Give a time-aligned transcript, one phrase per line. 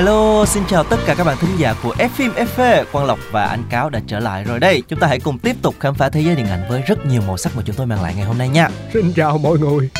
[0.00, 2.84] Hello, xin chào tất cả các bạn thính giả của F phim FV.
[2.92, 4.82] Quang Lộc và anh Cáo đã trở lại rồi đây.
[4.88, 7.22] Chúng ta hãy cùng tiếp tục khám phá thế giới điện ảnh với rất nhiều
[7.26, 8.68] màu sắc mà chúng tôi mang lại ngày hôm nay nha.
[8.92, 9.90] Xin chào mọi người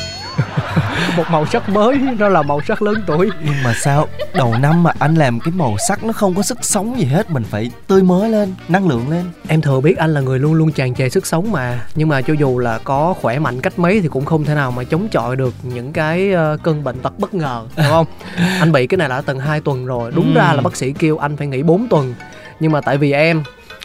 [1.17, 4.83] Một màu sắc mới đó là màu sắc lớn tuổi Nhưng mà sao đầu năm
[4.83, 7.71] mà anh làm cái màu sắc nó không có sức sống gì hết, mình phải
[7.87, 9.25] tươi mới lên, năng lượng lên.
[9.49, 12.23] Em thừa biết anh là người luôn luôn tràn trề sức sống mà Nhưng mà
[12.23, 15.09] cho dù là có khỏe mạnh cách mấy Thì cũng không thể nào mà chống
[15.09, 18.07] chọi được những cái ờ, cơn bệnh tật bất ngờ Đúng không?
[18.61, 20.35] anh bị cái này đã từng 2 tuần rồi Đúng Ừm.
[20.35, 22.15] ra là bác sĩ kêu anh phải nghỉ 4 tuần
[22.61, 23.43] Nhưng mà tại vì em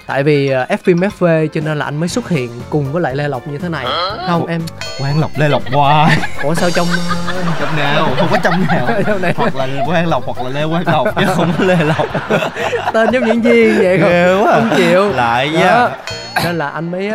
[0.07, 3.01] Tại vì ờ, F phim FV cho nên là anh mới xuất hiện cùng với
[3.01, 3.85] lại Lê Lộc như thế này
[4.27, 4.61] Không em
[4.99, 6.17] Quang Lộc Lê Lộc hoài.
[6.43, 6.87] Ủa sao trong
[7.59, 8.07] Trong nào?
[8.17, 8.87] Không có trong nào.
[9.07, 11.75] trong này hoặc là Quang Lộc hoặc là Lê Quang Lộc chứ không có Lê
[11.83, 12.05] Lộc.
[12.93, 14.09] tên giống diễn viên vậy không?
[14.09, 14.51] Ghê quá.
[14.51, 14.55] à.
[14.59, 15.59] Không chịu Lại Đó.
[15.59, 15.89] nha.
[16.43, 17.11] nên là anh mới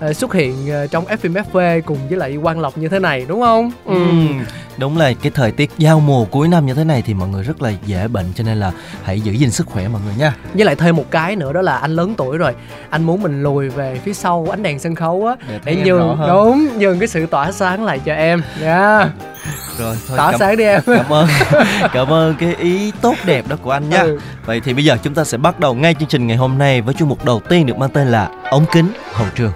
[0.00, 3.40] ờ, xuất hiện ờ, trong FMFV cùng với lại Quang Lộc như thế này đúng
[3.40, 3.70] không?
[3.84, 3.94] Ừ.
[3.94, 4.44] Ừm,
[4.78, 7.42] đúng là cái thời tiết giao mùa cuối năm như thế này thì mọi người
[7.42, 8.72] rất là dễ bệnh cho nên là
[9.04, 10.34] hãy giữ gìn sức khỏe mọi người nha.
[10.54, 12.52] Với lại thêm một cái nữa đó là anh lớn tuổi rồi,
[12.90, 16.28] anh muốn mình lùi về phía sau ánh đèn sân khấu á Để để hơn.
[16.28, 19.08] đúng nhường cái sự tỏa sáng lại cho em nha.
[19.78, 20.80] Rồi thôi Tỏa cảm, sáng đi em.
[20.86, 21.26] cảm ơn
[21.92, 24.00] cảm ơn cái ý tốt đẹp đó của anh nha.
[24.02, 24.18] Ừ.
[24.46, 26.80] Vậy thì bây giờ chúng ta sẽ bắt đầu ngay chương trình ngày hôm nay
[26.80, 29.52] với chuyên mục đầu tiên được mang tên là ống kính hậu trường.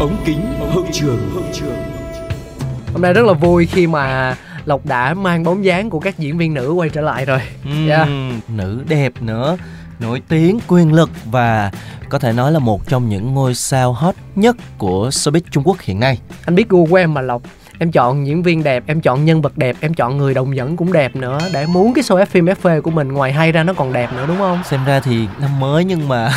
[0.00, 0.40] Ống kính
[0.72, 1.76] hậu trường hậu trường
[2.92, 6.38] Hôm nay rất là vui khi mà Lộc đã mang bóng dáng của các diễn
[6.38, 7.40] viên nữ quay trở lại rồi.
[7.64, 8.06] Ừm, Dạ.
[8.48, 9.56] Nữ đẹp nữa,
[10.00, 11.70] nổi tiếng, quyền lực và
[12.08, 15.80] có thể nói là một trong những ngôi sao hot nhất của showbiz Trung Quốc
[15.80, 16.18] hiện nay.
[16.44, 17.42] Anh biết gu của em mà Lộc
[17.78, 20.76] Em chọn diễn viên đẹp, em chọn nhân vật đẹp, em chọn người đồng dẫn
[20.76, 23.62] cũng đẹp nữa Để muốn cái show F phim FV của mình ngoài hay ra
[23.62, 24.62] nó còn đẹp nữa đúng không?
[24.64, 26.30] Xem ra thì năm mới nhưng mà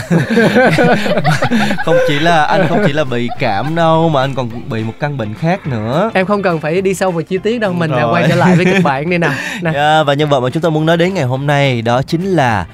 [1.85, 4.93] không chỉ là anh không chỉ là bị cảm đâu mà anh còn bị một
[4.99, 6.11] căn bệnh khác nữa.
[6.13, 8.55] Em không cần phải đi sâu vào chi tiết đâu Mình là quay trở lại
[8.55, 9.71] với kịch bản đi nào Nè.
[9.79, 12.25] Yeah, và nhân vật mà chúng ta muốn nói đến ngày hôm nay đó chính
[12.25, 12.65] là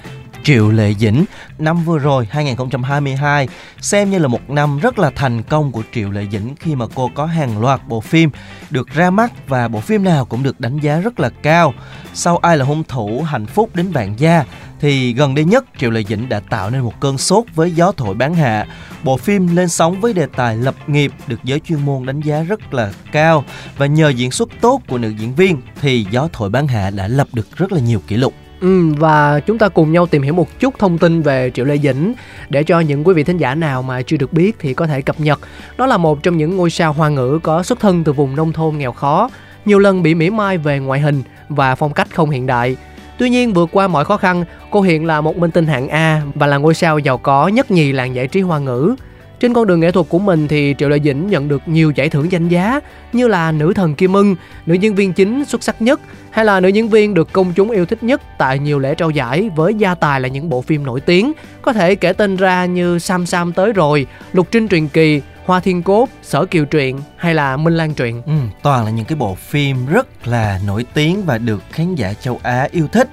[0.45, 1.25] Triệu Lệ Dĩnh.
[1.59, 3.47] Năm vừa rồi 2022
[3.81, 6.85] xem như là một năm rất là thành công của Triệu Lệ Dĩnh khi mà
[6.95, 8.29] cô có hàng loạt bộ phim
[8.69, 11.73] được ra mắt và bộ phim nào cũng được đánh giá rất là cao.
[12.13, 14.45] Sau Ai là hung thủ, Hạnh phúc đến vạn gia
[14.79, 17.91] thì gần đây nhất Triệu Lệ Dĩnh đã tạo nên một cơn sốt với gió
[17.91, 18.65] thổi bán hạ.
[19.03, 22.41] Bộ phim lên sóng với đề tài lập nghiệp được giới chuyên môn đánh giá
[22.41, 23.43] rất là cao
[23.77, 27.07] và nhờ diễn xuất tốt của nữ diễn viên thì gió thổi bán hạ đã
[27.07, 28.33] lập được rất là nhiều kỷ lục.
[28.61, 31.77] Ừ, và chúng ta cùng nhau tìm hiểu một chút thông tin về Triệu Lê
[31.77, 32.13] Dĩnh
[32.49, 35.01] để cho những quý vị thính giả nào mà chưa được biết thì có thể
[35.01, 35.39] cập nhật.
[35.77, 38.53] Đó là một trong những ngôi sao hoa ngữ có xuất thân từ vùng nông
[38.53, 39.29] thôn nghèo khó,
[39.65, 42.75] nhiều lần bị mỉa mai về ngoại hình và phong cách không hiện đại.
[43.17, 46.21] Tuy nhiên vượt qua mọi khó khăn, cô hiện là một minh tinh hạng A
[46.35, 48.95] và là ngôi sao giàu có nhất nhì làng giải trí hoa ngữ.
[49.39, 52.09] Trên con đường nghệ thuật của mình thì Triệu lệ Dĩnh nhận được nhiều giải
[52.09, 52.79] thưởng danh giá
[53.13, 54.35] như là nữ thần Kim Ưng,
[54.65, 57.71] nữ diễn viên chính xuất sắc nhất hay là nữ diễn viên được công chúng
[57.71, 60.83] yêu thích nhất tại nhiều lễ trao giải với gia tài là những bộ phim
[60.83, 61.33] nổi tiếng.
[61.61, 65.59] Có thể kể tên ra như Sam Sam tới rồi, Lục Trinh truyền kỳ, Hoa
[65.59, 68.21] Thiên Cốt, Sở Kiều truyện hay là Minh Lan truyện.
[68.21, 68.31] Ừ,
[68.63, 72.39] toàn là những cái bộ phim rất là nổi tiếng và được khán giả châu
[72.43, 73.09] Á yêu thích.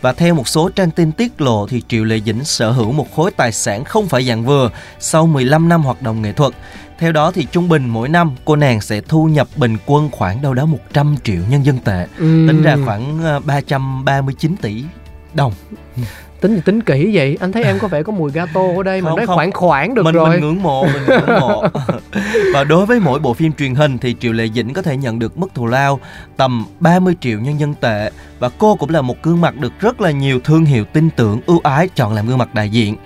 [0.00, 3.14] Và theo một số trang tin tiết lộ thì Triệu Lệ Dĩnh sở hữu một
[3.16, 6.52] khối tài sản không phải dạng vừa sau 15 năm hoạt động nghệ thuật.
[6.98, 10.42] Theo đó thì trung bình mỗi năm cô nàng sẽ thu nhập bình quân khoảng
[10.42, 12.06] đâu đó 100 triệu nhân dân tệ.
[12.18, 14.84] Tính ra khoảng ờ, 339 tỷ
[15.34, 15.52] đồng.
[16.44, 19.10] Tính tính kỹ vậy, anh thấy em có vẻ có mùi gato ở đây mà
[19.10, 20.28] nói khoảng khoảng được mình rồi.
[20.28, 21.64] mình ngưỡng mộ mình ngưỡng mộ.
[22.54, 25.18] Và đối với mỗi bộ phim truyền hình thì Triệu Lệ Dĩnh có thể nhận
[25.18, 26.00] được mức thù lao
[26.36, 28.10] tầm 30 triệu nhân dân tệ.
[28.38, 31.40] Và cô cũng là một gương mặt được rất là nhiều thương hiệu tin tưởng
[31.46, 32.96] ưu ái chọn làm gương mặt đại diện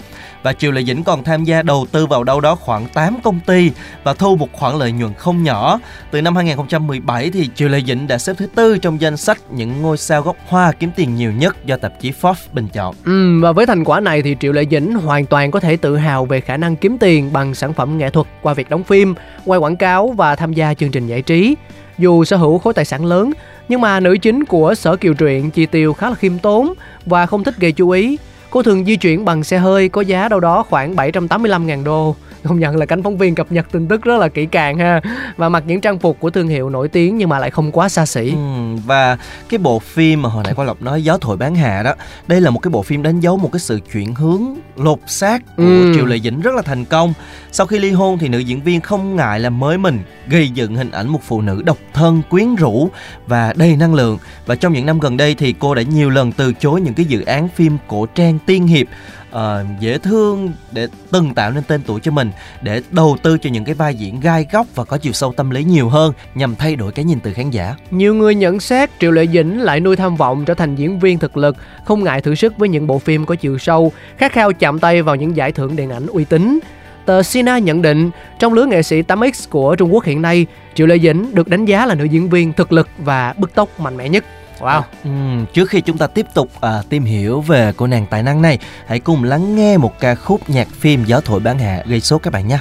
[0.42, 3.40] và Triệu Lệ Dĩnh còn tham gia đầu tư vào đâu đó khoảng 8 công
[3.46, 3.70] ty
[4.04, 5.80] và thu một khoản lợi nhuận không nhỏ.
[6.10, 9.82] Từ năm 2017 thì Triệu Lệ Dĩnh đã xếp thứ tư trong danh sách những
[9.82, 12.94] ngôi sao gốc Hoa kiếm tiền nhiều nhất do tạp chí Forbes bình chọn.
[13.04, 15.96] Ừ, và với thành quả này thì Triệu Lệ Dĩnh hoàn toàn có thể tự
[15.96, 19.14] hào về khả năng kiếm tiền bằng sản phẩm nghệ thuật qua việc đóng phim,
[19.44, 21.54] quay quảng cáo và tham gia chương trình giải trí.
[21.98, 23.32] Dù sở hữu khối tài sản lớn,
[23.68, 26.74] nhưng mà nữ chính của Sở Kiều Truyện chi tiêu khá là khiêm tốn
[27.06, 28.16] và không thích gây chú ý.
[28.50, 32.60] Cô thường di chuyển bằng xe hơi có giá đâu đó khoảng 785.000 đô công
[32.60, 35.00] nhận là cánh phóng viên cập nhật tin tức rất là kỹ càng ha.
[35.36, 37.88] Và mặc những trang phục của thương hiệu nổi tiếng nhưng mà lại không quá
[37.88, 38.30] xa xỉ.
[38.30, 39.18] Ừ, và
[39.48, 41.94] cái bộ phim mà hồi nãy qua lộc nói gió thổi bán hạ đó
[42.26, 44.42] đây là một cái bộ phim đánh dấu một cái sự chuyển hướng
[44.76, 45.92] lột xác của ừ.
[45.94, 47.12] triệu lệ dĩnh rất là thành công.
[47.52, 49.98] Sau khi ly hôn thì nữ diễn viên không ngại làm mới mình
[50.28, 52.90] gây dựng hình ảnh một phụ nữ độc thân quyến rũ
[53.26, 54.18] và đầy năng lượng.
[54.46, 57.06] Và trong những năm gần đây thì cô đã nhiều lần từ chối những cái
[57.06, 58.86] dự án phim cổ trang tiên hiệp
[59.32, 62.30] uh, dễ thương để từng tạo nên tên tuổi cho mình
[62.62, 65.50] để đầu tư cho những cái vai diễn gai góc và có chiều sâu tâm
[65.50, 67.74] lý nhiều hơn nhằm thay đổi cái nhìn từ khán giả.
[67.90, 71.18] Nhiều người nhận xét Triệu Lệ Dĩnh lại nuôi tham vọng trở thành diễn viên
[71.18, 74.52] thực lực, không ngại thử sức với những bộ phim có chiều sâu, khát khao
[74.52, 76.58] chạm tay vào những giải thưởng điện ảnh uy tín.
[77.04, 80.86] Tờ Sina nhận định, trong lứa nghệ sĩ 8X của Trung Quốc hiện nay, Triệu
[80.86, 83.96] Lệ Dĩnh được đánh giá là nữ diễn viên thực lực và bức tốc mạnh
[83.96, 84.24] mẽ nhất.
[84.59, 84.81] Wow.
[85.03, 85.09] Ừ,
[85.53, 88.59] trước khi chúng ta tiếp tục à, tìm hiểu về cô nàng tài năng này,
[88.87, 92.23] hãy cùng lắng nghe một ca khúc nhạc phim Gió thổi bán hạ gây sốt
[92.23, 92.57] các bạn nhé.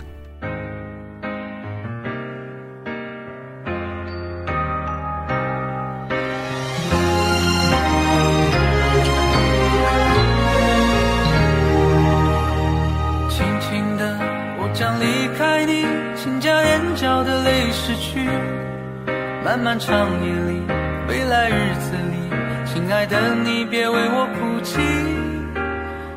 [19.53, 20.76] 漫漫长夜里，
[21.08, 22.18] 未来日子里，
[22.66, 24.78] 亲爱的你别为我哭泣。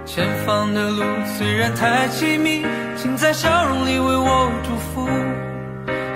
[0.04, 1.04] 前方的路
[1.38, 2.66] 虽然太凄迷，
[2.96, 5.08] 请在笑容里为我祝福。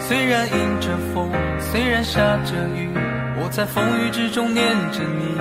[0.01, 1.31] 虽然迎着风，
[1.61, 2.91] 虽然下着雨，
[3.41, 5.39] 我在风雨之中念着你。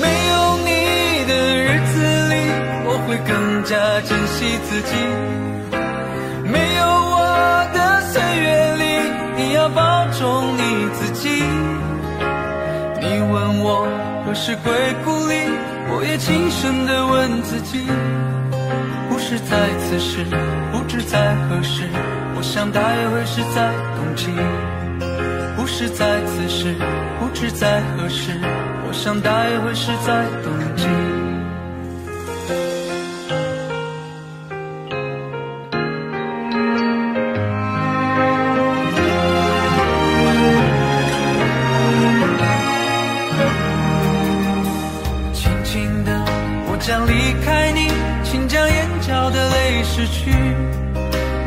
[0.00, 2.34] 没有你的日子里，
[2.84, 4.94] 我会更加珍惜自己。
[9.74, 11.42] 保重你自己。
[13.00, 13.86] 你问我
[14.24, 14.72] 何时归
[15.04, 15.34] 故里，
[15.90, 17.86] 我也轻声地问自己。
[19.08, 20.24] 不是在此时，
[20.72, 21.88] 不知在何时，
[22.36, 24.28] 我想大约会是在冬季。
[25.56, 26.74] 不是在此时，
[27.18, 28.32] 不知在何时，
[28.86, 30.86] 我想大约会是在冬季。
[49.98, 50.30] 失去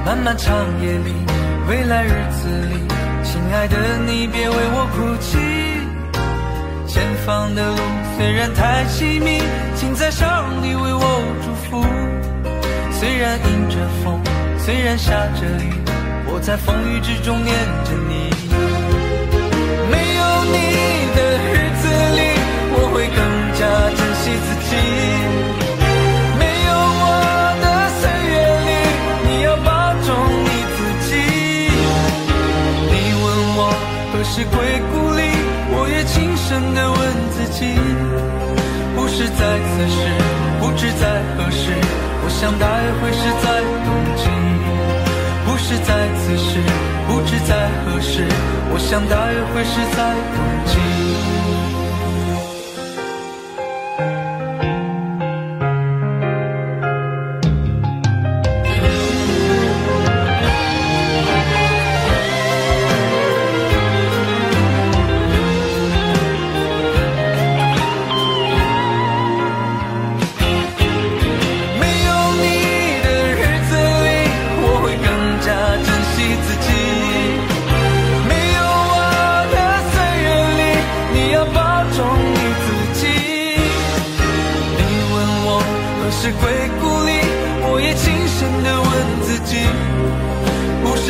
[0.05, 1.13] 漫漫长夜里，
[1.69, 2.75] 未来日子里，
[3.23, 5.37] 亲爱的你别为我哭泣。
[6.85, 7.77] 前方的路
[8.17, 9.41] 虽然太凄迷，
[9.73, 11.81] 请在笑容里为我祝福。
[12.91, 14.19] 虽然迎着风，
[14.57, 15.71] 虽然下着雨，
[16.27, 17.55] 我在风雨之中念
[17.85, 18.35] 着你。
[19.89, 20.57] 没有你
[21.15, 21.87] 的日子
[22.19, 22.19] 里，
[22.73, 23.17] 我会更
[23.55, 23.61] 加
[23.95, 25.40] 珍惜自己。
[38.95, 39.97] 不是在此时，
[40.59, 41.71] 不知在何时，
[42.23, 43.45] 我想大约会是在
[43.85, 44.23] 冬季。
[45.45, 46.59] 不是在此时，
[47.07, 48.25] 不知在何时，
[48.73, 51.10] 我想大约会是在冬季。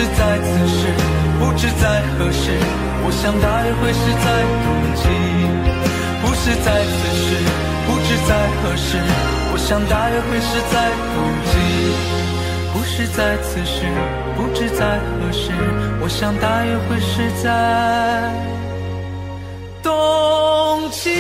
[0.02, 0.88] 不是在此时
[1.40, 2.50] 不知在何时
[3.06, 4.26] 我想大约会是在
[4.66, 4.68] 冬
[4.98, 5.04] 季
[6.24, 7.38] 不是在此时
[7.86, 8.98] 不知在何时
[9.54, 11.54] 我想大约会是在冬季
[12.74, 13.86] 不是在此时
[14.36, 15.52] 不知在何时
[16.02, 18.34] 我想大约会是在
[19.84, 21.12] 冬季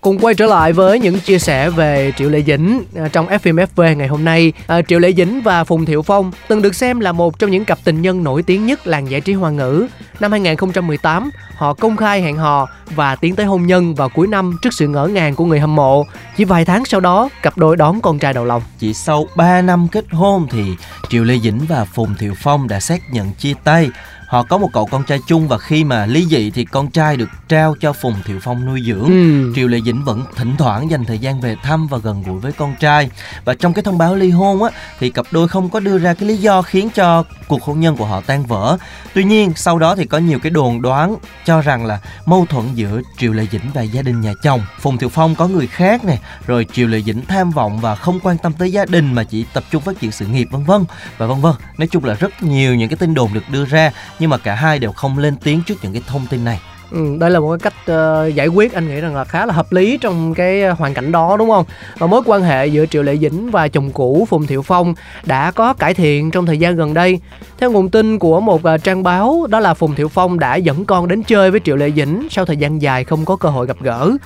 [0.00, 3.96] cùng quay trở lại với những chia sẻ về Triệu Lệ Dĩnh à, trong FMFV
[3.96, 4.52] ngày hôm nay.
[4.66, 7.64] À, Triệu Lệ Dĩnh và Phùng Thiệu Phong từng được xem là một trong những
[7.64, 9.86] cặp tình nhân nổi tiếng nhất làng giải trí hoa ngữ.
[10.20, 14.56] Năm 2018, họ công khai hẹn hò và tiến tới hôn nhân vào cuối năm
[14.62, 16.06] trước sự ngỡ ngàng của người hâm mộ.
[16.36, 18.62] Chỉ vài tháng sau đó, cặp đôi đón con trai đầu lòng.
[18.78, 20.62] Chỉ sau 3 năm kết hôn thì
[21.08, 23.90] Triệu Lê Dĩnh và Phùng Thiệu Phong đã xác nhận chia tay
[24.28, 27.16] họ có một cậu con trai chung và khi mà ly dị thì con trai
[27.16, 29.04] được trao cho Phùng Thiệu Phong nuôi dưỡng.
[29.04, 29.52] Ừ.
[29.56, 32.52] Triệu Lệ Dĩnh vẫn thỉnh thoảng dành thời gian về thăm và gần gũi với
[32.52, 33.10] con trai.
[33.44, 34.70] Và trong cái thông báo ly hôn á
[35.00, 37.96] thì cặp đôi không có đưa ra cái lý do khiến cho cuộc hôn nhân
[37.96, 38.76] của họ tan vỡ.
[39.14, 42.74] Tuy nhiên sau đó thì có nhiều cái đồn đoán cho rằng là mâu thuẫn
[42.74, 44.60] giữa Triệu Lệ Dĩnh và gia đình nhà chồng.
[44.80, 48.20] Phùng Thiệu Phong có người khác nè, rồi Triệu Lệ Dĩnh tham vọng và không
[48.22, 50.84] quan tâm tới gia đình mà chỉ tập trung phát triển sự nghiệp vân vân
[51.18, 51.54] và vân vân.
[51.78, 54.54] Nói chung là rất nhiều những cái tin đồn được đưa ra nhưng mà cả
[54.54, 56.60] hai đều không lên tiếng trước những cái thông tin này.
[56.90, 57.96] Ừ, đây là một cái cách
[58.28, 60.94] uh, giải quyết anh nghĩ rằng là khá là hợp lý trong cái ờ, hoàn
[60.94, 61.64] cảnh đó đúng không?
[61.98, 64.94] Và mối quan hệ giữa Triệu Lệ Dĩnh và chồng cũ Phùng Thiệu Phong
[65.24, 67.20] đã có cải thiện trong thời gian gần đây.
[67.58, 70.84] Theo nguồn tin của một uh, trang báo đó là Phùng Thiệu Phong đã dẫn
[70.84, 73.66] con đến chơi với Triệu Lệ Dĩnh sau thời gian dài không có cơ hội
[73.66, 74.16] gặp gỡ.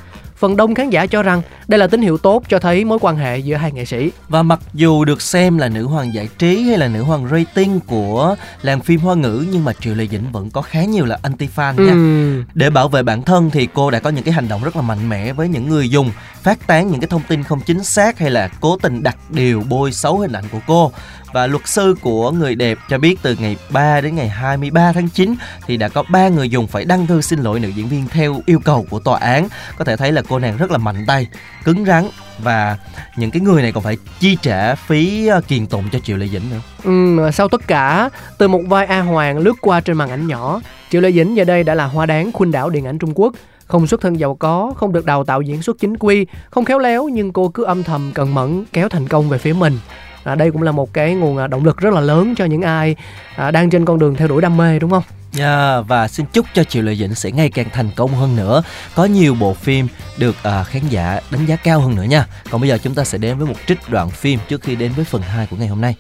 [0.43, 3.17] Phần đông khán giả cho rằng đây là tín hiệu tốt cho thấy mối quan
[3.17, 4.11] hệ giữa hai nghệ sĩ.
[4.29, 7.81] Và mặc dù được xem là nữ hoàng giải trí hay là nữ hoàng rating
[7.81, 11.19] của làng phim hoa ngữ nhưng mà Triệu Lệ Dĩnh vẫn có khá nhiều là
[11.23, 11.93] anti fan nha.
[11.93, 12.43] Ừ.
[12.55, 14.83] Để bảo vệ bản thân thì cô đã có những cái hành động rất là
[14.83, 16.11] mạnh mẽ với những người dùng
[16.43, 19.63] phát tán những cái thông tin không chính xác hay là cố tình đặt điều
[19.69, 20.93] bôi xấu hình ảnh của cô.
[21.33, 25.09] Và luật sư của người đẹp cho biết từ ngày 3 đến ngày 23 tháng
[25.09, 25.35] 9
[25.67, 28.41] thì đã có 3 người dùng phải đăng thư xin lỗi nữ diễn viên theo
[28.47, 29.49] yêu cầu của tòa án.
[29.79, 31.27] Có thể thấy là cô nàng rất là mạnh tay,
[31.65, 32.05] cứng rắn
[32.39, 32.77] và
[33.17, 36.29] những cái người này còn phải chi trả phí ờ, kiền tụng cho Triệu Lệ
[36.29, 36.61] Dĩnh nữa.
[36.85, 40.61] Ừ, sau tất cả, từ một vai A Hoàng lướt qua trên màn ảnh nhỏ,
[40.91, 43.35] Triệu Lệ Dĩnh giờ đây đã là hoa đáng khuynh đảo điện ảnh Trung Quốc.
[43.67, 46.79] Không xuất thân giàu có, không được đào tạo diễn xuất chính quy, không khéo
[46.79, 49.79] léo nhưng cô cứ âm thầm cần mẫn kéo thành công về phía mình.
[50.25, 52.63] À, đây cũng là một cái nguồn à, động lực rất là lớn cho những
[52.63, 52.97] ai
[53.37, 55.03] à, đang trên con đường theo đuổi đam mê đúng không?
[55.39, 58.63] Yeah, và xin chúc cho Triệu Lệ Dĩnh sẽ ngày càng thành công hơn nữa.
[58.95, 59.89] Có nhiều bộ phim
[60.19, 62.27] được à, khán giả đánh giá cao hơn nữa nha.
[62.51, 64.93] Còn bây giờ chúng ta sẽ đến với một trích đoạn phim trước khi đến
[64.97, 65.95] với phần 2 của ngày hôm nay.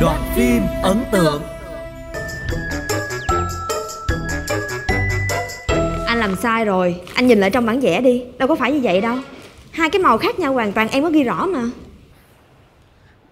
[0.00, 1.42] Đoạn phim ấn tượng
[6.32, 7.00] Anh làm sai rồi.
[7.14, 9.16] Anh nhìn lại trong bản vẽ đi Đâu có phải như vậy đâu.
[9.70, 11.62] Hai cái màu khác nhau hoàn toàn em có ghi rõ mà.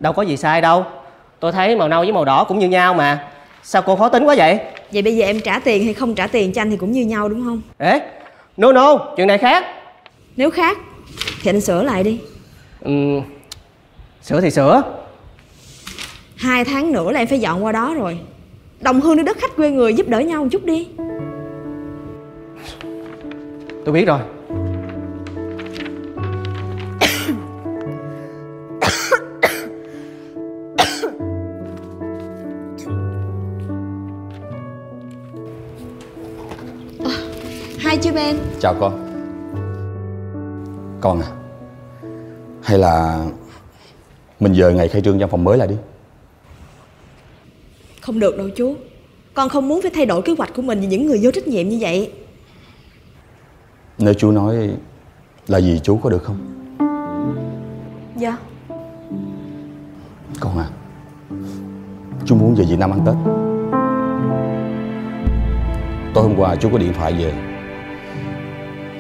[0.01, 0.85] Đâu có gì sai đâu.
[1.41, 3.29] Tôi thấy màu nâu với màu đỏ cũng như nhau mà.
[3.63, 4.59] Sao cô khó tính quá vậy?
[4.93, 7.05] Vậy bây giờ em trả tiền hay không trả tiền cho anh thì cũng như
[7.05, 7.63] nhau đúng không?
[7.79, 8.01] Ê
[8.57, 9.65] No no Chuyện này khác.
[10.37, 10.79] Nếu khác
[11.43, 12.21] Thì anh sửa lại đi.
[12.81, 13.23] Ừm,
[14.23, 14.83] Sửa thì sửa.
[16.37, 18.19] Hai tháng nữa là em phải dọn qua đó rồi.
[18.81, 20.89] Đồng hương nước đất khách quê người giúp đỡ nhau một chút đi
[23.85, 24.21] Tôi biết rồi.
[37.79, 39.07] Hai chưa Ben Chào con
[41.01, 41.31] Con à
[42.63, 43.25] Hay là
[44.41, 45.77] Mình giờ ngày khai trương văn phòng mới lại đi?
[48.01, 48.75] Không được đâu chú.
[49.35, 51.49] Con không muốn phải thay đổi kế hoạch của mình vì những người vô trách
[51.49, 52.13] nhiệm như vậy
[54.01, 54.71] Nếu chú nói
[55.47, 56.37] Là gì chú có được không?
[58.17, 58.37] Dạ.
[60.41, 60.69] Con à
[62.25, 63.15] Chú muốn về Việt Nam ăn Tết.
[66.15, 67.33] Tối hôm qua chú có điện thoại về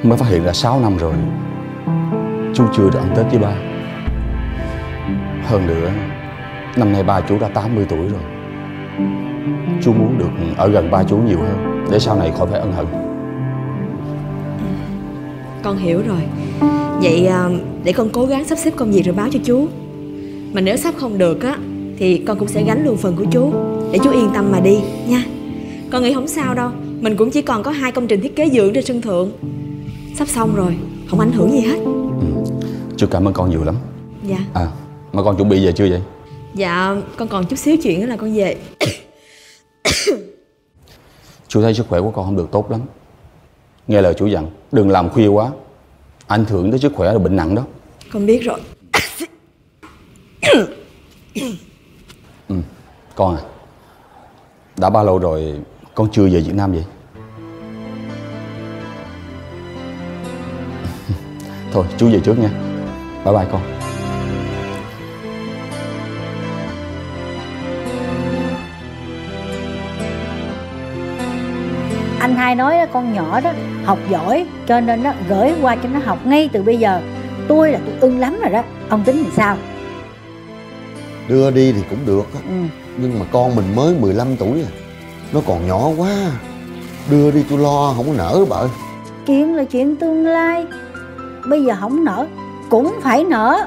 [0.02, 1.14] Mới phát hiện ra 6 năm rồi
[2.54, 3.54] Chú chưa được ăn Tết với ba.
[5.46, 5.90] Hơn nữa
[6.76, 8.22] Năm nay ba chú đã 80 tuổi rồi.
[9.82, 12.72] Chú muốn được ở gần ba chú nhiều hơn Để sau này khỏi phải ân
[12.72, 13.09] hận
[15.62, 16.20] Con hiểu rồi.
[17.02, 17.48] Vậy à,
[17.84, 19.66] để con cố gắng sắp xếp công việc rồi báo cho chú.
[20.52, 21.58] Mà nếu sắp không được á
[21.98, 23.52] Thì con cũng sẽ gánh luôn phần của chú.
[23.92, 25.24] Để chú yên tâm mà đi nha.
[25.90, 26.70] Con nghĩ không sao đâu.
[27.00, 29.32] Mình cũng chỉ còn có hai công trình thiết kế dưỡng trên sân thượng.
[30.16, 30.76] Sắp xong rồi
[31.08, 31.78] Không ảnh hưởng gì hết.
[32.96, 33.74] Chú cảm ơn con nhiều lắm.
[34.28, 34.38] Dạ.
[34.54, 34.68] À
[35.12, 36.00] mà con chuẩn bị về chưa vậy?
[36.54, 38.56] Dạ con còn chút xíu chuyện là con về.
[41.48, 42.80] Chú thấy sức khỏe của con không được tốt lắm
[43.90, 45.50] Nghe lời chú dặn Đừng làm khuya quá
[46.26, 47.64] Ảnh hưởng tới sức khỏe là bệnh nặng đó.
[48.12, 48.60] Con biết rồi.
[53.14, 53.42] Con à
[54.76, 55.60] Đã bao lâu rồi
[55.94, 56.84] con chưa về Việt Nam vậy?
[61.72, 62.50] Thôi chú về trước nha.
[63.24, 63.79] Bye bye con
[72.50, 73.50] hai nói á, con nhỏ đó
[73.84, 77.00] học giỏi cho nên nó gửi qua cho nó học ngay từ bây giờ.
[77.48, 78.62] Tôi là tôi ưng lắm rồi đó.
[78.88, 79.56] Ông tính làm sao?
[81.28, 82.40] Đưa đi thì cũng được á.
[82.48, 82.54] Ừ.
[82.96, 84.70] Nhưng mà con mình mới 15 tuổi à.
[85.32, 86.14] Nó còn nhỏ quá.
[87.10, 88.68] Đưa đi tôi lo không có nỡ bà ơi.
[89.26, 90.66] Chuyện là chuyện tương lai.
[91.46, 92.26] Bây giờ không nở
[92.70, 93.66] cũng phải nở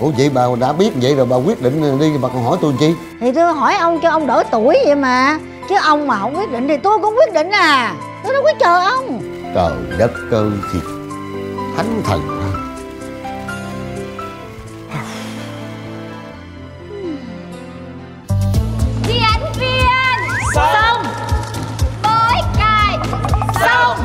[0.00, 2.72] ủa vậy bà đã biết vậy rồi bà quyết định đi bà còn hỏi tôi
[2.80, 2.94] chi?
[3.20, 6.50] Thì tôi hỏi ông cho ông đỡ tuổi vậy mà chứ ông mà không quyết
[6.50, 7.94] định thì tôi cũng quyết định à.
[8.24, 9.20] Tôi đâu có chờ ông.
[9.54, 10.78] Trời đất ơi thì
[11.76, 12.66] thánh thần ảnh
[19.58, 21.02] viên Xong.
[22.02, 22.98] Bói cài.
[23.60, 23.98] Xong.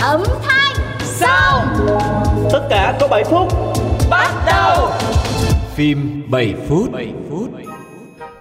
[0.00, 0.76] Âm thanh.
[1.04, 1.88] Xong.
[2.52, 3.48] Tất cả có 7 phút.
[4.10, 4.90] Bắt đầu.
[5.74, 7.23] Phim 7 phút 7 phút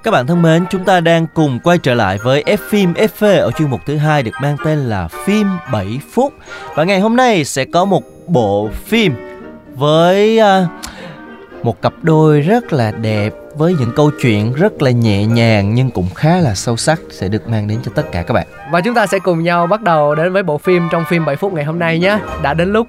[0.04, 3.42] Các bạn thân mến, chúng ta đang cùng quay trở lại với F phim FV
[3.42, 6.34] ở chuyên mục thứ hai được mang tên là phim 7 phút.
[6.76, 9.14] Và ngày hôm nay sẽ có một bộ phim
[9.76, 10.68] với à,
[11.64, 15.92] một cặp đôi rất là đẹp với những câu chuyện rất là nhẹ nhàng nhưng
[15.92, 18.48] cũng khá là sâu sắc sẽ được mang đến cho tất cả các bạn.
[18.72, 21.36] Và chúng ta sẽ cùng nhau bắt đầu đến với bộ phim trong phim 7
[21.36, 22.20] phút ngày hôm nay nhé.
[22.42, 22.88] Đã đến lúc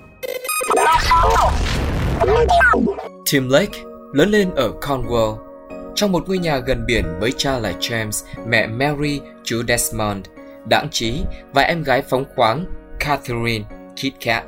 [3.33, 3.79] Tim Lake
[4.13, 5.54] lớn lên ở Cornwall
[5.95, 10.27] trong một ngôi nhà gần biển với cha là James, mẹ Mary, chú Desmond,
[10.71, 11.23] đảng trí
[11.53, 12.67] và em gái phóng khoáng
[13.01, 13.65] Catherine
[13.97, 14.45] Kit Kat.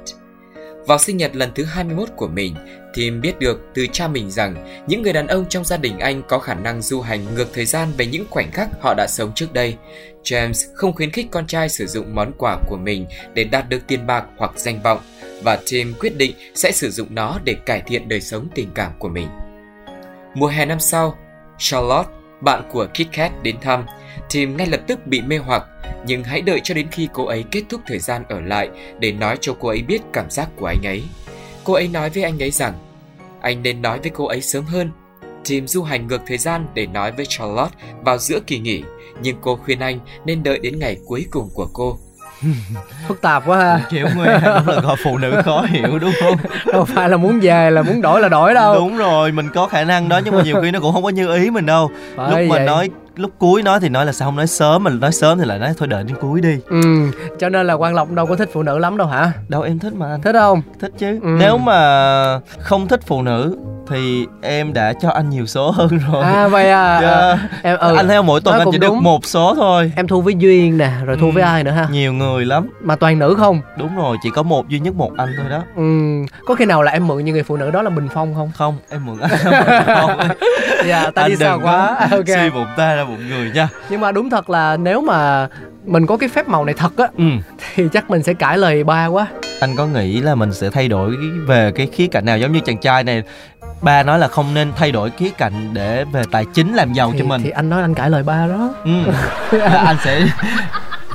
[0.86, 2.54] Vào sinh nhật lần thứ 21 của mình,
[2.94, 6.22] Tim biết được từ cha mình rằng những người đàn ông trong gia đình anh
[6.28, 9.32] có khả năng du hành ngược thời gian về những khoảnh khắc họ đã sống
[9.34, 9.76] trước đây.
[10.24, 13.86] James không khuyến khích con trai sử dụng món quà của mình để đạt được
[13.86, 15.00] tiền bạc hoặc danh vọng
[15.42, 18.92] và Tim quyết định sẽ sử dụng nó để cải thiện đời sống tình cảm
[18.98, 19.28] của mình.
[20.34, 21.18] Mùa hè năm sau,
[21.58, 22.10] Charlotte,
[22.40, 23.86] bạn của Kit Kat đến thăm.
[24.30, 25.64] Tim ngay lập tức bị mê hoặc,
[26.06, 29.12] nhưng hãy đợi cho đến khi cô ấy kết thúc thời gian ở lại để
[29.12, 31.02] nói cho cô ấy biết cảm giác của anh ấy.
[31.64, 32.74] Cô ấy nói với anh ấy rằng,
[33.40, 34.90] anh nên nói với cô ấy sớm hơn.
[35.48, 38.82] Tim du hành ngược thời gian để nói với Charlotte vào giữa kỳ nghỉ,
[39.22, 41.98] nhưng cô khuyên anh nên đợi đến ngày cuối cùng của cô.
[43.08, 43.80] phức tạp quá ha.
[43.90, 46.36] Chịu Nguyên đúng là gọi phụ nữ khó hiểu đúng không?
[46.72, 48.74] Đâu phải là muốn về là muốn đổi là đổi đâu.
[48.74, 51.08] Đúng rồi, mình có khả năng đó nhưng mà nhiều khi nó cũng không có
[51.08, 51.90] như ý mình đâu.
[52.16, 52.66] Phải lúc mà vậy.
[52.66, 55.44] nói lúc cuối nói thì nói là sao không nói sớm mà nói sớm thì
[55.44, 56.58] lại nói thôi đợi đến cuối đi.
[56.68, 56.82] Ừ,
[57.38, 59.32] cho nên là Quang Lộc đâu có thích phụ nữ lắm đâu hả?
[59.48, 60.22] Đâu em thích mà anh.
[60.22, 60.62] Thích không?
[60.80, 61.18] Thích chứ.
[61.22, 61.28] Ừ.
[61.38, 63.56] Nếu mà không thích phụ nữ
[63.90, 66.24] thì em đã cho anh nhiều số hơn rồi.
[66.24, 67.00] À vậy à.
[67.02, 67.48] Dạ.
[67.62, 67.94] Em ừ.
[67.96, 69.02] anh theo mỗi tuần nói anh chỉ được đúng.
[69.02, 69.92] một số thôi.
[69.96, 71.30] Em thu với Duyên nè, rồi thu Ừ.
[71.32, 71.88] với ai nữa ha?
[71.92, 72.68] Nhiều người lắm.
[72.80, 73.60] Mà toàn nữ không?
[73.78, 75.62] Đúng rồi, chỉ có một duy nhất một anh thôi đó.
[75.76, 75.82] Ừ,
[76.46, 78.50] có khi nào là em mượn những người phụ nữ đó là Bình Phong không?
[78.56, 79.30] Không, em mượn anh
[79.86, 80.10] không.
[80.86, 81.96] Dạ, ta Anh đi xa quá.
[82.10, 82.26] Ok.
[82.26, 83.68] Suy bụng ta ra bụng người nha.
[83.90, 85.48] Nhưng mà đúng thật là nếu mà
[85.84, 87.24] mình có cái phép màu này thật á Ừ.
[87.74, 89.26] thì chắc mình sẽ cãi lời ba quá.
[89.60, 91.16] anh có nghĩ là mình sẽ thay đổi
[91.46, 93.22] về cái khía cạnh nào giống như chàng trai này
[93.82, 97.10] ba nói là không nên thay đổi khía cạnh để về tài chính làm giàu
[97.12, 98.74] Thì, cho mình thì anh nói anh cãi lời ba đó.
[98.84, 98.90] ừ.
[99.60, 100.26] anh sẽ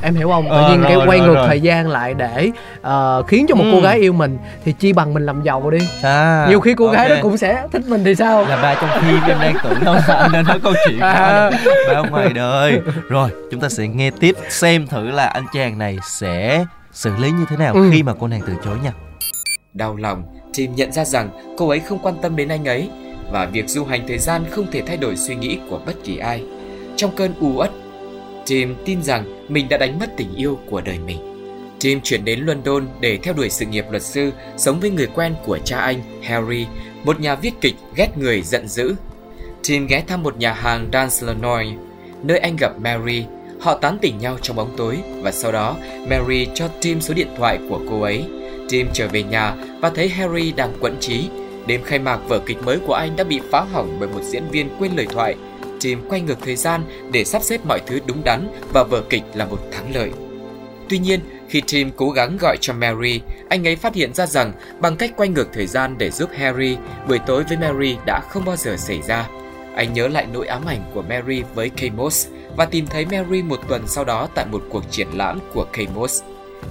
[0.02, 1.48] em hiểu không tự Ờ, nhiên cái rồi, quay rồi, ngược rồi.
[1.48, 2.50] thời gian lại để
[2.82, 3.70] ờ, khiến cho một Ừ.
[3.74, 6.88] cô gái yêu mình thì chi bằng mình làm giàu đi à, nhiều khi cô
[6.88, 9.84] gái đó cũng sẽ thích mình thì sao là ba trong phim em đang tưởng
[9.86, 11.50] đâu là anh nên nói câu chuyện À.
[11.94, 15.98] ba ngoài đời rồi chúng ta sẽ nghe tiếp xem thử là anh chàng này
[16.04, 17.90] sẽ xử lý như thế nào Ừ.
[17.94, 18.92] khi mà cô nàng từ chối nha
[19.74, 20.24] Đau lòng,
[20.58, 22.90] Tim nhận ra rằng cô ấy không quan tâm đến anh ấy
[23.32, 26.18] và việc du hành thời gian không thể thay đổi suy nghĩ của bất kỳ
[26.18, 26.44] ai.
[26.96, 27.72] Trong cơn u uất,
[28.46, 31.18] Tim tin rằng mình đã đánh mất tình yêu của đời mình.
[31.80, 35.36] Tim chuyển đến London để theo đuổi sự nghiệp luật sư, sống với người quen
[35.46, 36.66] của cha anh, Harry,
[37.04, 38.96] một nhà viết kịch ghét người giận dữ.
[39.68, 41.66] Tim ghé thăm một nhà hàng Danslanoy,
[42.24, 43.24] nơi anh gặp Mary.
[43.60, 45.76] Họ tán tỉnh nhau trong bóng tối và sau đó
[46.10, 48.26] Mary cho Tim số điện thoại của cô ấy.
[48.70, 51.30] Tim trở về nhà và thấy Harry đang quẫn trí.
[51.68, 54.44] Đêm khai mạc vở kịch mới của anh đã bị phá hỏng bởi một diễn
[54.52, 55.36] viên quên lời thoại.
[55.82, 59.24] Tim quay ngược thời gian để sắp xếp mọi thứ đúng đắn và vở kịch
[59.34, 60.12] là một thắng lợi.
[60.90, 64.54] Tuy nhiên, khi Tim cố gắng gọi cho Mary, anh ấy phát hiện ra rằng
[64.80, 68.46] bằng cách quay ngược thời gian để giúp Harry, buổi tối với Mary đã không
[68.46, 69.30] bao giờ xảy ra.
[69.76, 73.60] Anh nhớ lại nỗi ám ảnh của Mary với Kamos và tìm thấy Mary một
[73.68, 76.22] tuần sau đó tại một cuộc triển lãm của Kamos.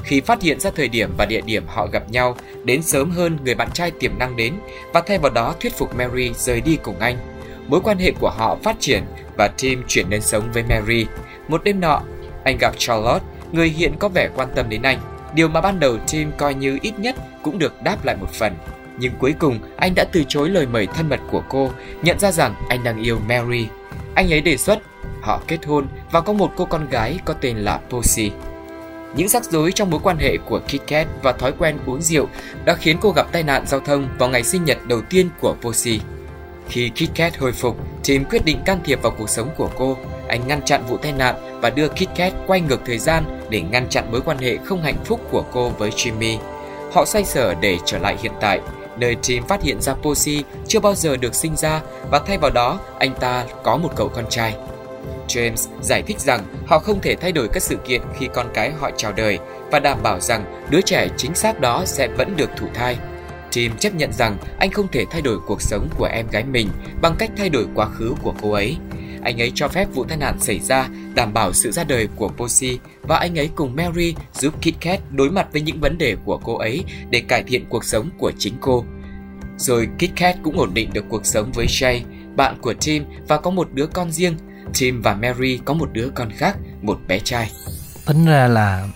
[0.04, 3.38] Khi phát hiện ra thời điểm và địa điểm họ gặp nhau, đến sớm hơn
[3.44, 4.54] người bạn trai tiềm năng đến
[4.92, 7.39] và thay vào đó thuyết phục Mary rời đi cùng anh.
[7.70, 9.04] Mối quan hệ của họ phát triển
[9.36, 11.06] và Tim chuyển đến sống với Mary.
[11.48, 12.02] Một đêm nọ,
[12.44, 15.00] anh gặp Charlotte, người hiện có vẻ quan tâm đến anh.
[15.34, 18.54] Điều mà ban đầu Tim coi như ít nhất cũng được đáp lại một phần.
[18.98, 21.70] Nhưng cuối cùng, anh đã từ chối lời mời thân mật của cô,
[22.02, 23.66] nhận ra rằng anh đang yêu Mary.
[24.14, 24.78] Anh ấy đề xuất
[25.22, 28.30] họ kết hôn và có một cô con gái có tên là Posy.
[29.16, 32.28] Những rắc rối trong mối quan hệ của Kit Kat và thói quen uống rượu
[32.64, 35.56] đã khiến cô gặp tai nạn giao thông vào ngày sinh nhật đầu tiên của
[35.62, 36.00] Posy.
[36.70, 39.96] Khi Kit Kat hồi phục, Tim quyết định can thiệp vào cuộc sống của cô.
[40.28, 43.60] Anh ngăn chặn vụ tai nạn và đưa Kit Kat quay ngược thời gian để
[43.60, 46.38] ngăn chặn mối quan hệ không hạnh phúc của cô với Jimmy.
[46.92, 48.60] Họ xoay sở để trở lại hiện tại,
[48.98, 51.80] nơi Tim phát hiện ra Posey chưa bao giờ được sinh ra
[52.10, 54.54] và thay vào đó anh ta có một cậu con trai.
[55.28, 58.70] James giải thích rằng họ không thể thay đổi các sự kiện khi con cái
[58.70, 59.38] họ chào đời
[59.70, 62.96] và đảm bảo rằng đứa trẻ chính xác đó sẽ vẫn được thụ thai.
[63.52, 66.68] Tim chấp nhận rằng anh không thể thay đổi cuộc sống của em gái mình
[67.02, 68.76] bằng cách thay đổi quá khứ của cô ấy.
[69.22, 72.28] Anh ấy cho phép vụ tai nạn xảy ra, đảm bảo sự ra đời của
[72.28, 76.16] Posy và anh ấy cùng Mary giúp Kit Kat đối mặt với những vấn đề
[76.24, 78.84] của cô ấy để cải thiện cuộc sống của chính cô.
[79.56, 82.00] Rồi Kit Kat cũng ổn định được cuộc sống với Jay,
[82.36, 84.34] bạn của Tim và có một đứa con riêng.
[84.78, 87.50] Tim và Mary có một đứa con khác, một bé trai.
[88.06, 88.88] tính ra là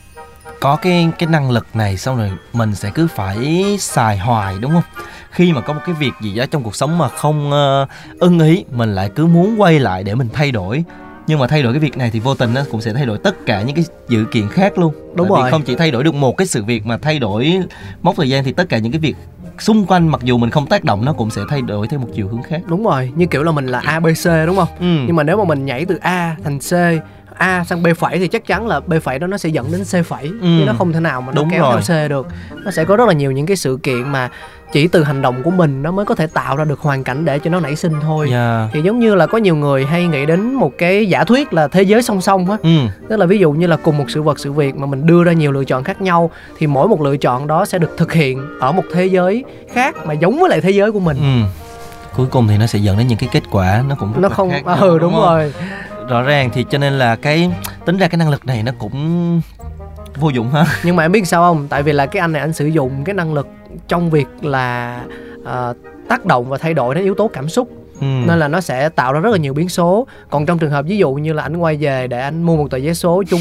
[0.64, 4.72] có cái cái năng lực này xong rồi mình sẽ cứ phải xài hoài đúng
[4.72, 4.83] không?
[5.31, 7.87] Khi mà có một cái việc gì đó trong cuộc sống mà không ờ,
[8.18, 10.85] ưng ý mình lại cứ muốn quay lại để mình thay đổi.
[11.27, 13.18] Nhưng mà thay đổi cái việc này thì vô tình nó cũng sẽ thay đổi
[13.18, 14.94] tất cả những cái sự kiện khác luôn.
[15.14, 15.50] Đúng Tại rồi.
[15.50, 17.59] không chỉ thay đổi được một cái sự việc mà thay đổi
[18.03, 19.16] mốc thời gian thì tất cả những cái việc
[19.59, 22.09] xung quanh mặc dù mình không tác động nó cũng sẽ thay đổi theo một
[22.14, 22.61] chiều hướng khác.
[22.66, 24.68] Đúng rồi như kiểu là mình là abc đúng không?
[24.81, 24.87] Ừ.
[25.07, 26.72] nhưng mà nếu mà mình nhảy từ a thành c
[27.38, 29.81] A sang B phẩy thì chắc chắn là B phẩy đó nó sẽ dẫn đến
[29.85, 30.59] C phẩy Ừ.
[30.59, 31.81] chứ nó không thể nào mà nó Đúng kéo rồi.
[31.88, 32.27] theo C được
[32.64, 34.31] nó sẽ có rất là nhiều những cái sự kiện mà
[34.73, 37.25] chỉ từ hành động của mình nó mới có thể tạo ra được hoàn cảnh
[37.25, 38.70] để cho nó nảy sinh thôi Yeah.
[38.73, 41.68] thì giống như là có nhiều người hay nghĩ đến một cái giả thuyết là
[41.68, 42.68] thế giới song song á Ừ.
[43.09, 45.25] tức là ví dụ như là cùng một sự vật sự việc mà mình đưa
[45.25, 48.12] ra nhiều lựa chọn khác nhau thì mỗi một lựa chọn đó sẽ được thực
[48.12, 51.49] hiện ở một thế giới khác mà giống với lại thế giới của mình Ừ.
[52.16, 54.29] Cuối cùng thì nó sẽ dẫn đến những cái kết quả nó cũng rất nó
[54.29, 55.23] là không khác ừ đúng không?
[55.23, 55.53] rồi
[56.09, 57.51] rõ ràng thì cho nên là cái
[57.85, 59.40] tính ra cái năng lực này nó cũng
[60.17, 60.64] vô dụng ha.
[60.85, 61.67] Nhưng mà em biết sao không?
[61.69, 63.49] Tại vì là cái anh này anh sử dụng cái năng lực
[63.88, 65.01] trong việc là
[65.45, 65.75] ờ,
[66.09, 67.69] tác động và thay đổi đến yếu tố cảm xúc.
[68.01, 68.07] Ừ.
[68.27, 70.07] nên là nó sẽ tạo ra rất là nhiều biến số.
[70.31, 72.71] Còn trong trường hợp ví dụ như là anh quay về để anh mua một
[72.71, 73.40] tờ vé số trúng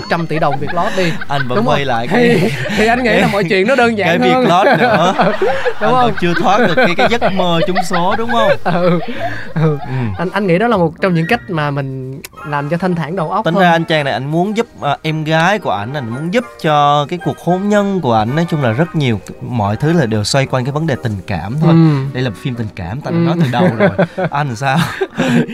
[0.00, 1.88] 100 tỷ đồng việc lót đi anh vẫn quay không?
[1.88, 4.46] lại thì, cái thì anh nghĩ là mọi chuyện nó đơn giản cái việc hơn
[4.48, 5.34] lót nữa đúng
[5.80, 9.00] anh không còn chưa thoát được cái cái giấc mơ trúng số đúng không ừ.
[9.54, 9.78] ừ.
[9.86, 9.94] ừ.
[10.18, 13.16] anh anh nghĩ đó là một trong những cách mà mình làm cho thanh thản
[13.16, 15.70] đầu óc tính hơn ra anh chàng này anh muốn giúp à, em gái của
[15.70, 18.94] ảnh anh muốn giúp cho cái cuộc hôn nhân của ảnh nói chung là rất
[18.96, 22.04] nhiều mọi thứ là đều xoay quanh cái vấn đề tình cảm thôi Ừ.
[22.14, 23.20] đây là phim tình cảm ta đã Ừ.
[23.20, 23.90] nói từ đầu rồi
[24.30, 24.78] anh sao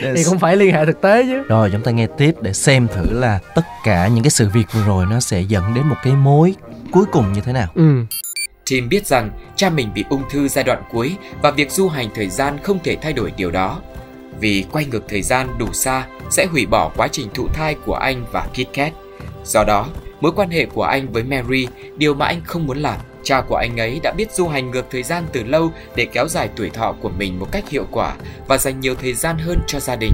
[0.03, 2.53] Để thì cũng phải liên hệ thực tế chứ Rồi chúng ta nghe tiếp để
[2.53, 5.87] xem thử là tất cả những cái sự việc vừa rồi nó sẽ dẫn đến
[5.87, 6.55] một cái mối
[6.93, 7.69] cuối cùng như thế nào.
[7.75, 8.05] ừ
[8.71, 12.09] Tim biết rằng cha mình bị ung thư giai đoạn cuối và việc du hành
[12.15, 13.81] thời gian không thể thay đổi điều đó.
[14.41, 17.95] Vì quay ngược thời gian đủ xa sẽ hủy bỏ quá trình thụ thai của
[17.95, 18.93] anh và Kit Kat.
[19.45, 19.87] Do đó,
[20.21, 21.67] mối quan hệ của anh với Mary,
[21.97, 23.01] điều mà anh không muốn làm.
[23.23, 26.29] Cha của anh ấy đã biết du hành ngược thời gian từ lâu để kéo
[26.29, 28.15] dài tuổi thọ của mình một cách hiệu quả
[28.49, 30.13] và dành nhiều thời gian hơn cho gia đình.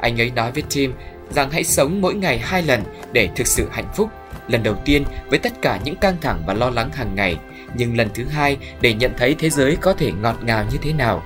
[0.00, 0.92] Anh ấy nói với Tim
[1.30, 4.10] rằng hãy sống mỗi ngày hai lần để thực sự hạnh phúc.
[4.48, 7.36] Lần đầu tiên với tất cả những căng thẳng và lo lắng hàng ngày,
[7.74, 10.92] nhưng lần thứ hai để nhận thấy thế giới có thể ngọt ngào như thế
[10.92, 11.22] nào.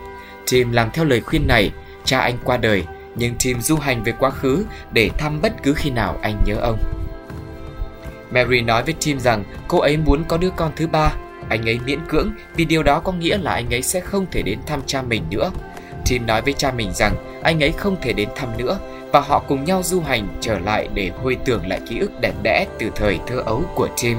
[0.51, 1.71] Tim làm theo lời khuyên này,
[2.05, 2.83] cha anh qua đời,
[3.17, 6.55] nhưng Tim du hành về quá khứ để thăm bất cứ khi nào anh nhớ
[6.55, 6.79] ông.
[8.31, 11.13] Mary nói với Tim rằng cô ấy muốn có đứa con thứ ba.
[11.49, 14.43] Anh ấy miễn cưỡng vì điều đó có nghĩa là anh ấy sẽ không thể
[14.43, 15.51] đến thăm cha mình nữa.
[16.07, 18.79] Tim nói với cha mình rằng anh ấy không thể đến thăm nữa
[19.15, 22.33] và họ cùng nhau du hành trở lại để hồi tưởng lại ký ức đẹp
[22.43, 24.19] đẽ từ thời thơ ấu của Tim.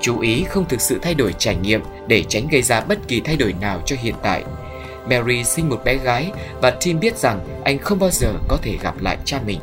[0.00, 3.20] Chú ý không thực sự thay đổi trải nghiệm để tránh gây ra bất kỳ
[3.20, 4.44] thay đổi nào cho hiện tại.
[5.10, 6.30] Mary sinh một bé gái
[6.62, 9.60] và Tim biết rằng anh không bao giờ có thể gặp lại cha mình.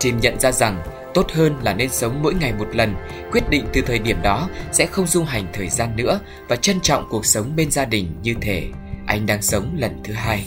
[0.00, 0.82] Tim nhận ra rằng
[1.14, 2.94] tốt hơn là nên sống mỗi ngày một lần,
[3.32, 6.80] quyết định từ thời điểm đó sẽ không du hành thời gian nữa và trân
[6.80, 8.68] trọng cuộc sống bên gia đình như thể
[9.06, 10.44] anh đang sống lần thứ hai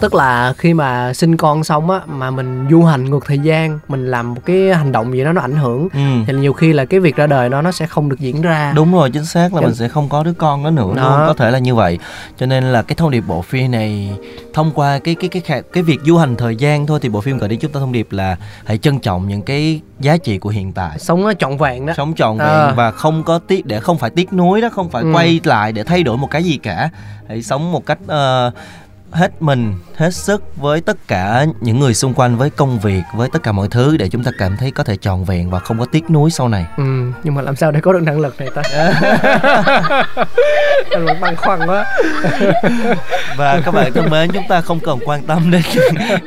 [0.00, 3.78] tức là khi mà sinh con xong á mà mình du hành ngược thời gian
[3.88, 5.98] mình làm một cái hành động gì đó nó ảnh hưởng Ừ.
[6.26, 8.72] thì nhiều khi là cái việc ra đời đó nó sẽ không được diễn ra
[8.76, 11.18] Đúng rồi, chính xác là Cho- mình sẽ không có đứa con đó nữa Đó.
[11.18, 11.98] luôn, có thể là như vậy.
[12.38, 14.12] Cho nên là cái thông điệp bộ phim này
[14.54, 17.20] thông qua cái cái cái cái, cái việc du hành thời gian thôi thì bộ
[17.20, 20.38] phim gửi đến chúng ta thông điệp là hãy trân trọng những cái giá trị
[20.38, 20.98] của hiện tại.
[20.98, 22.72] sống nó trọn vẹn đó sống trọn vẹn À.
[22.76, 25.12] và không có tiếc để không phải tiếc nuối đó không phải Ừ.
[25.14, 26.90] quay lại để thay đổi một cái gì cả
[27.28, 28.50] hãy sống một cách ờ,
[29.10, 33.28] hết mình hết sức với tất cả những người xung quanh với công việc với
[33.32, 35.78] tất cả mọi thứ để chúng ta cảm thấy có thể trọn vẹn và không
[35.78, 36.66] có tiếc nuối sau này.
[36.76, 38.62] Ừ nhưng mà làm sao để có được năng lực này ta?
[40.90, 41.86] Anh vẫn băn khoăn quá.
[43.36, 45.62] Và các bạn thân mến chúng ta không cần quan tâm đến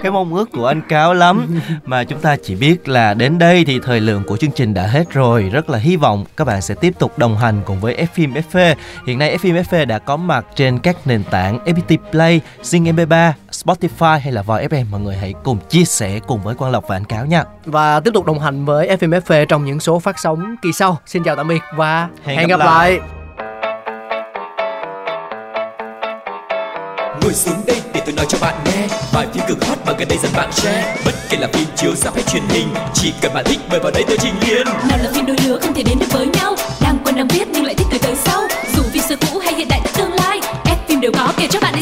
[0.03, 1.59] cái mong ước của anh cáo lắm.
[1.85, 4.87] Mà chúng ta chỉ biết là đến đây thì thời lượng của chương trình đã
[4.87, 5.49] hết rồi.
[5.51, 8.33] Rất là hy vọng các bạn sẽ tiếp tục đồng hành cùng với F phim
[8.33, 8.75] FV
[9.07, 12.41] hiện nay F phim FV đã có mặt trên các nền tảng FPT Play
[12.71, 16.55] Zing MP3, Spotify hay là Voi FM mọi người hãy cùng chia sẻ cùng với
[16.55, 17.43] Quang Lộc và anh Cáo nha.
[17.65, 20.97] Và tiếp tục đồng hành với FMFV trong những số phát sóng kỳ sau.
[21.05, 22.99] Xin chào tạm biệt và hẹn, hẹn gặp, gặp lại.
[27.21, 30.07] Ngồi xuống đây để tôi nói cho bạn nghe Bài phim cực hot mà gần
[30.07, 33.33] đây dần bạn share Bất kể là phim chiếu sắp hay truyền hình Chỉ cần
[33.33, 35.83] bạn thích mời vào đây tôi trình liền Nào là phim đôi lứa không thể
[35.83, 38.41] đến được với nhau Đang quen đang biết nhưng lại thích người tới sau
[38.75, 41.59] Dù phim xưa cũ hay hiện đại tương lai F phim đều có kể cho
[41.59, 41.80] bạn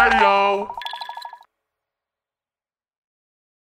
[0.00, 0.79] Bye, y'all.